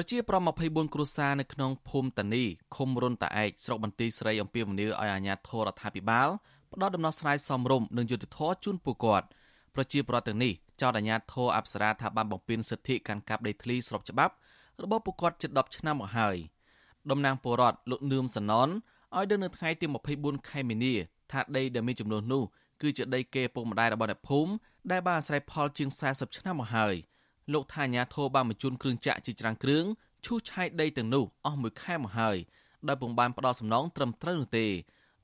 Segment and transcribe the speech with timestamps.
[0.00, 2.44] ប្រជាប្រដ្ឋ24គ្រួសារនៅក្នុងភូមិតានី
[2.76, 6.28] ឃុំរុនតាឯកស្រុកបន្ទាយស្រីអំពីវនីឲ្យអាជ្ញាធររដ្ឋាភិបាល
[6.72, 9.26] ផ្ដល់ដំណោះស្រាយសមរម្យនិងយុត្តិធម៌ជូនពួកគាត់
[9.74, 14.34] ប្រជាប្រដ្ឋទាំងនេះចោទអាជ្ញាធរអប្សរាថាបានបំពានសិទ្ធិកាន់កាប់ដីធ្លីស្របច្បាប់
[14.82, 16.36] របស់ពួកគាត់ជិត10ឆ្នាំមកហើយ
[17.10, 18.68] តំណាងពលរដ្ឋលោកនឿមសណន
[19.16, 19.86] ឲ្យដឹងនៅថ្ងៃទី
[20.16, 20.94] 24ខែមីនា
[21.32, 22.42] ថាដីដែលមានចំនួននោះ
[22.82, 24.52] គឺជាដីគេពុកម្ដាយរបស់អ្នកភូមិ
[24.90, 26.96] ដែលបានអាស្រ័យផលជាង40ឆ្នាំមកហើយ
[27.52, 29.84] លោកថាអាញាធរបានបញ្ជូនគ្រឿងចាក់ជាច្រើនគ្រឿង
[30.24, 32.36] ឈូសឆាយដីទាំងនោះអស់មួយខែមកហើយ
[32.88, 34.66] ដោយពុំបានផ្ដល់សំណងត្រឹមត្រូវនោះទេ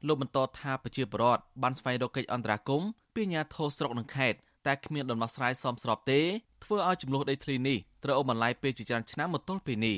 [0.07, 6.21] លោកបន្តថាប្រជាពលរដ្ឋបានស្វែងរកកិច្ចអន្តរាគមន៍ពីអាញាធរស្រុកនិងខេត្តតែគ្មានដំណោះស្រាយសមស្របទេ
[6.65, 9.97] ធ្វើឲ្យចំនួនដីធ្លីនេះត្រូវអូសបន្លាយពេលជាច្រើនឆ្នាំមកទល់ពេលនេះ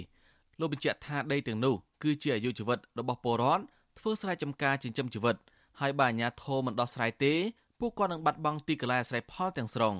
[0.61, 3.63] លោកបញ្ជាក់ថាដីទាំងនោះគឺជាអាយុជីវិតរបស់ពលរដ្ឋ
[3.99, 5.37] ធ្វើស្រែចម្ការចិញ្ចឹមជីវិត
[5.80, 7.35] ហើយបើអាជ្ញាធរមិនដោះស្រាយទេ
[7.80, 9.95] ពួកគាត់នឹងបាត់បង់ទីកន្លែងអាស្រ័យផលទាំងស្រុង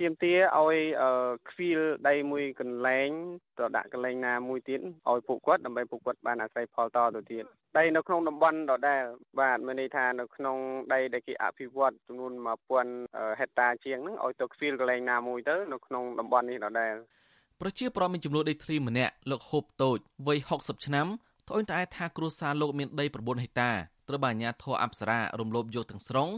[0.00, 0.76] ទៀមទាឲ្យ
[1.50, 3.08] ខ្វៀលដីមួយកន្លែង
[3.58, 7.44] ទៅដាក់កន្លែងណាមួយទៀតឲ្យពួកគាត់ដើម្បីពួកគាត់បានអាស្រ័យផលតទៅទៀត
[7.78, 9.02] ដីនៅក្នុងតំបន់ដដែល
[9.40, 10.56] បាទមានន័យថានៅក្នុង
[10.92, 12.32] ដីដែលគេអភិវឌ្ឍចំនួន
[12.86, 16.94] 1000ហិកតាជាងហ្នឹងឲ្យទៅខ្វៀលកន្លែងណាមួយទៅនៅក្នុងតំបន់នេះដដែល
[17.60, 21.06] ប្រជាប្រដ្ឋមានចំនួនដីធ្លីម្នាក់លោកហូបតូចវ័យ60ឆ្នាំ
[21.48, 23.70] ត្អូញត្អែថាគ្រួសារលោកមានដី9ហិកតា
[24.08, 26.28] ត្រូវបានអាជ្ញាធរអប្សរារំលោភយកទាំងស្រុង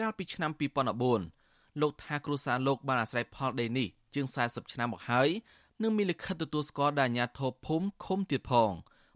[0.00, 1.37] កាលពីឆ្នាំ2014
[1.80, 5.28] លោកថាគ្រួសារលោកបានអាស្រ័យផលដីនេះជាង40ឆ្នាំមកហើយ
[5.82, 8.72] និងមានលិខិតទទួលស្គាល់ដោយអាជ្ញាធរភូមិឃុំទៀតផង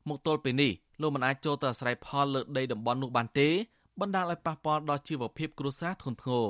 [0.08, 3.48] មកទល់ពេលនេះលោកមិនអាចចូលទៅអាស្រ័យផលលើដីតំបន់នោះបានទេ
[4.00, 6.48] បណ្ដាលឲ្យប៉ះពាល់ដល់ជីវភាពគ្រួសារធ្ងន់ធ្ងរ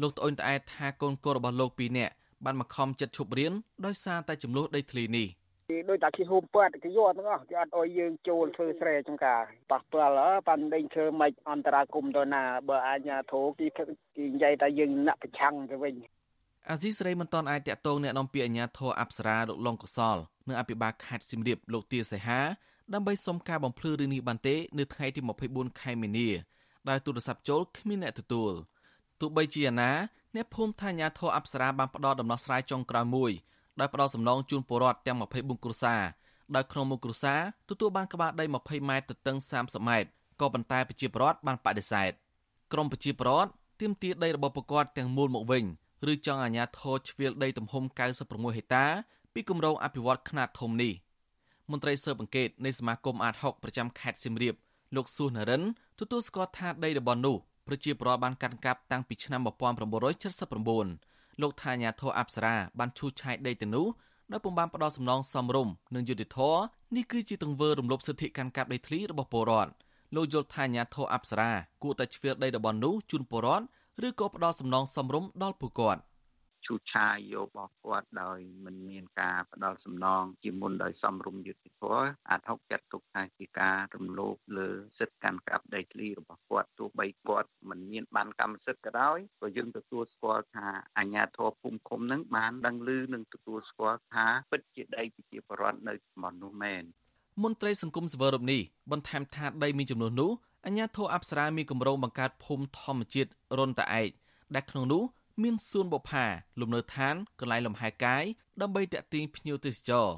[0.00, 2.12] លោកត្អូញត្អែថាកូនកូនរបស់លោកពីរនាក់
[2.44, 3.52] បានមកខំចិត្តឈប់រៀន
[3.84, 5.26] ដោយសារតែចំនួនដីធ្លីនេះ។
[5.70, 10.14] គេដូចតែគេហូបពាត់គេយកទាំងអស់គេអត់អោយយើងចូលធ្វើស្រែចំការប៉ះពាល់
[10.48, 13.84] ប៉ាន់ដេញឈើមិនអន្តរាគមទៅណាបើអាញាធោគេគេ
[14.34, 15.94] និយាយថាយើងណាក់ប្រឆាំងទៅវិញ
[16.70, 20.16] អាស៊ីសេរីមិនតន់អាចតាក់ទងអ្នកនាំពាក្យអាញាធរអប្សរាលោកលងកុសល
[20.48, 22.40] នៅអភិបាលខេត្តសៀមរាបលោកទាសីហា
[22.94, 26.28] ដើម្បីសុំការបំភ្លឺរឿងនេះបានទេនៅថ្ងៃទី24ខែមីនា
[26.88, 28.52] ដែលទូរស័ព្ទចូលគ្មានអ្នកទទួល
[29.20, 29.92] ទោះបីជាយ៉ាងណា
[30.34, 33.32] អ្នកភូមិថាអាញាធរអប្សរាបានផ្ដល់ដំណោះស្រាយចុងក្រោយមួយ
[33.80, 36.02] ដោយផ្ដល់សំណងជូនពលរដ្ឋទាំង24គ្រួសារ
[36.56, 40.08] ដោយក្នុងមួយគ្រួសារទទួលបានក្បាលដី20ម៉ែត្រទៅតឹង30ម៉ែត្រ
[40.40, 42.12] ក៏ប៉ុន្តែប្រជាពលរដ្ឋបានបដិសេធ
[42.72, 43.50] ក្រមប្រជាពលរដ្ឋ
[43.80, 45.64] ទាមទារដីរបស់ប្រកបទាំងមូលមកវិញ
[46.12, 47.84] ឬចង់អាជ្ញាធរជ្រៀលដីទំហំ
[48.20, 48.86] 96ហិកតា
[49.34, 50.92] ពីគម្រោងអភិវឌ្ឍខ្នាតធំនេះ
[51.70, 54.54] មន្ត្រីស៊ើបអង្កេតនៃសមាគមអាត60ប្រចាំខេត្តសៀមរាប
[54.96, 55.62] លោកសួសនរិន
[56.00, 63.86] ទទួលស្គាល់ថាដីរបស់នោះប្រជាពលរដ្ឋបានកាន់កាប់តាំងពីឆ្នាំ1979 លោកថាញាធរអប្សរាបានឈូសឆាយដីទាំងនោះ
[64.32, 66.60] ដោយពុំបានផ្ដល់សំណងសមរម្យនិងយុត្តិធម៌
[66.96, 69.72] នេះគឺជាទង្វើរំលោភសិទ្ធិកាន់កាប់ដីធ្លីរបស់ពលរដ្ឋ
[70.14, 71.50] លោកយល់ថាញាធរអប្សរា
[71.82, 73.64] គួរតែជ្រឿដីរបស់នោះជូនពលរដ្ឋ
[74.06, 76.02] ឬក៏ផ្ដល់សំណងសមរម្យដល់ពួកគាត់។
[76.66, 90.66] ឈូសឆាយយករបស់គាត់ដោយមិនមានការផ្ដល់សំណងជាមុនដោយសំរុំយុត្តិធម៌អាចហុកចាត់ទុកថាជាការរំលោភលើសិទ្ធិកាន់កាប់ដីធ្លីរបស់គាត់ទោះបី គាត់មិនមានបានកម្មសិទ្ធិក៏ដោយក៏យើងទទួលស្គាល់ថា
[90.98, 96.82] អាជ្ញាធរភូមិឃុំនឹងបានដឹងឮនិងទទួលស្គាល់ថាពិតជាដីប្រជាពលរដ្ឋនៅតំបន់នោះមែន
[97.42, 98.60] មន្ត្រីសង្គមសវររំនេះ
[98.90, 100.32] បន្ថែមថាដីមានចំនួននោះ
[100.66, 104.10] អញ្ញាធរអប្សរាមានគម្រោងបង្កើតភូមិធម្មជាតិរុនតាឯក
[104.54, 105.02] ដែលក្នុងនោះ
[105.42, 106.26] មានសួនបុប្ផា
[106.60, 108.24] លំនៅឋានកន្លែងលំហែកាយ
[108.62, 110.08] ដើម្បីតាក់ទាញភ្ញៀវទេសចរ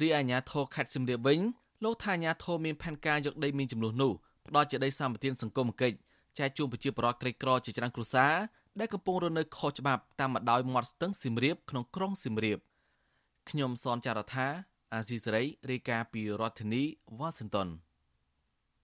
[0.00, 1.40] រីឯអាជ្ញាធរខេត្តសៀមរាបវិញ
[1.84, 4.12] លោកថាអាជ្ញាធរមានផែនការយកដីមានចំនួននោះ
[4.46, 5.96] ផ្ដល់ជាដីសម្បត្តិសង្គមគិច្ច
[6.38, 8.34] ចែកជូនប្រជាពលរដ្ឋក្រីក្រជាច្រើនគ្រួសារ
[8.80, 12.58] ដែលកំពុងរស់នៅខុសច្បាប់តាមម្ដោយមាត់ស្ទឹងសៀមរាបក្នុងក្រុងសៀមរាប
[13.48, 14.46] ខ្ញុំសនចាររថា
[14.94, 16.82] អាស៊ីសេរីរាយការណ៍ពីរដ្ឋធានី
[17.18, 17.68] វ៉ាស៊ីនតោន